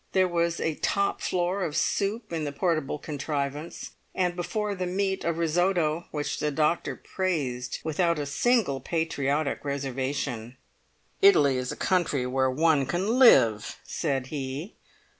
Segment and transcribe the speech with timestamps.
[0.13, 5.23] There was a top floor of soup in the portable contrivance, and before the meat
[5.23, 10.57] a risotto, which the doctor praised without a single patriotic reservation.
[11.21, 14.73] "Italy is a country where one can live," said he.